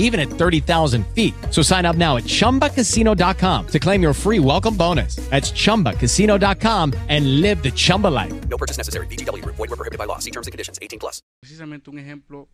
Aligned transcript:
even 0.00 0.20
at 0.20 0.28
30,000 0.28 1.06
feet. 1.14 1.32
So 1.50 1.62
sign 1.62 1.86
up 1.86 1.96
now 1.96 2.16
at 2.16 2.24
ChumbaCasino.com 2.24 3.66
to 3.68 3.78
claim 3.78 4.02
your 4.02 4.14
free 4.14 4.40
welcome 4.40 4.76
bonus. 4.76 5.16
That's 5.30 5.52
ChumbaCasino.com 5.52 6.94
and 7.08 7.40
live 7.40 7.62
the 7.62 7.70
Chumba 7.70 8.08
life. 8.08 8.34
No 8.48 8.58
purchase 8.58 8.76
necessary. 8.76 9.06
VGW 9.06 9.42
Group. 9.42 9.56
Void 9.56 9.70
were 9.70 9.76
prohibited 9.76 9.98
by 9.98 10.06
law. 10.06 10.18
See 10.18 10.32
terms 10.32 10.48
and 10.48 10.52
conditions. 10.52 10.80
18 10.82 10.98
plus. 10.98 11.22
precisamente 11.40 11.90
un 11.90 11.98
ejemplo 11.98 12.48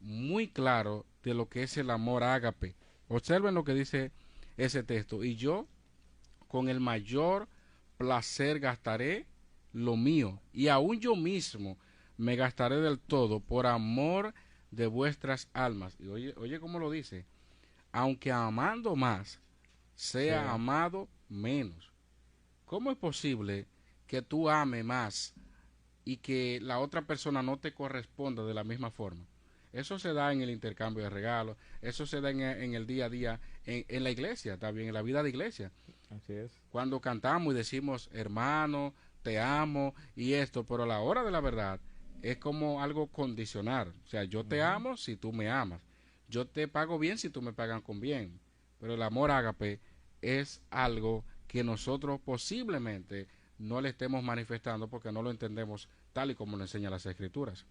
muy 0.00 0.48
claro 0.48 1.06
de 1.22 1.34
lo 1.34 1.48
que 1.48 1.62
es 1.62 1.76
el 1.76 1.90
amor 1.90 2.22
ágape. 2.22 2.76
Observen 3.08 3.54
lo 3.54 3.64
que 3.64 3.74
dice 3.74 4.12
ese 4.56 4.82
texto. 4.82 5.24
Y 5.24 5.36
yo, 5.36 5.66
con 6.48 6.68
el 6.68 6.80
mayor 6.80 7.48
placer, 7.96 8.60
gastaré 8.60 9.26
lo 9.72 9.96
mío. 9.96 10.40
Y 10.52 10.68
aún 10.68 11.00
yo 11.00 11.16
mismo 11.16 11.78
me 12.16 12.36
gastaré 12.36 12.76
del 12.76 12.98
todo 12.98 13.40
por 13.40 13.66
amor 13.66 14.34
de 14.70 14.86
vuestras 14.86 15.48
almas. 15.52 15.96
Y 15.98 16.08
oye, 16.08 16.34
oye 16.36 16.60
cómo 16.60 16.78
lo 16.78 16.90
dice. 16.90 17.24
Aunque 17.92 18.30
amando 18.32 18.94
más, 18.96 19.40
sea 19.94 20.42
Sí. 20.42 20.48
amado 20.50 21.08
menos. 21.28 21.90
¿Cómo 22.66 22.90
es 22.90 22.96
posible 22.96 23.66
que 24.06 24.22
tú 24.22 24.50
ames 24.50 24.84
más 24.84 25.34
y 26.04 26.18
que 26.18 26.58
la 26.60 26.78
otra 26.78 27.02
persona 27.02 27.42
no 27.42 27.58
te 27.58 27.72
corresponda 27.72 28.44
de 28.44 28.54
la 28.54 28.64
misma 28.64 28.90
forma? 28.90 29.24
Eso 29.72 29.98
se 29.98 30.12
da 30.14 30.32
en 30.32 30.40
el 30.40 30.50
intercambio 30.50 31.04
de 31.04 31.10
regalos, 31.10 31.56
eso 31.82 32.06
se 32.06 32.20
da 32.20 32.30
en, 32.30 32.40
en 32.40 32.74
el 32.74 32.86
día 32.86 33.06
a 33.06 33.10
día, 33.10 33.40
en, 33.66 33.84
en 33.88 34.04
la 34.04 34.10
iglesia, 34.10 34.56
también 34.58 34.88
en 34.88 34.94
la 34.94 35.02
vida 35.02 35.22
de 35.22 35.28
iglesia. 35.28 35.70
Así 36.10 36.32
es. 36.32 36.52
Cuando 36.70 37.00
cantamos 37.00 37.52
y 37.52 37.56
decimos, 37.56 38.08
hermano, 38.12 38.94
te 39.22 39.38
amo 39.40 39.94
y 40.14 40.32
esto, 40.34 40.64
pero 40.64 40.84
a 40.84 40.86
la 40.86 41.00
hora 41.00 41.24
de 41.24 41.30
la 41.30 41.40
verdad 41.40 41.80
es 42.22 42.38
como 42.38 42.82
algo 42.82 43.06
condicional. 43.08 43.92
O 44.04 44.08
sea, 44.08 44.24
yo 44.24 44.44
te 44.44 44.62
amo 44.62 44.96
si 44.96 45.16
tú 45.16 45.32
me 45.32 45.50
amas. 45.50 45.80
Yo 46.28 46.46
te 46.46 46.68
pago 46.68 46.98
bien 46.98 47.18
si 47.18 47.30
tú 47.30 47.42
me 47.42 47.52
pagas 47.52 47.82
con 47.82 48.00
bien. 48.00 48.40
Pero 48.80 48.94
el 48.94 49.02
amor 49.02 49.30
ágape 49.30 49.80
es 50.22 50.60
algo 50.70 51.24
que 51.46 51.62
nosotros 51.64 52.20
posiblemente 52.24 53.28
no 53.58 53.80
le 53.80 53.90
estemos 53.90 54.22
manifestando 54.22 54.88
porque 54.88 55.12
no 55.12 55.22
lo 55.22 55.30
entendemos 55.30 55.88
tal 56.12 56.30
y 56.30 56.34
como 56.34 56.56
lo 56.56 56.64
enseñan 56.64 56.90
las 56.90 57.06
escrituras. 57.06 57.64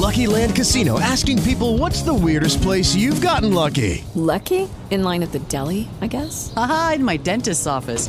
Lucky 0.00 0.26
Land 0.26 0.54
Casino 0.54 0.98
asking 0.98 1.42
people 1.42 1.76
what's 1.78 2.02
the 2.02 2.14
weirdest 2.14 2.62
place 2.62 2.94
you've 2.94 3.20
gotten 3.20 3.52
lucky? 3.52 4.04
Lucky? 4.14 4.68
In 4.90 5.02
line 5.02 5.22
at 5.22 5.32
the 5.32 5.40
deli, 5.40 5.88
I 6.00 6.06
guess? 6.06 6.52
Aha, 6.56 6.92
in 6.96 7.04
my 7.04 7.16
dentist's 7.16 7.66
office. 7.66 8.08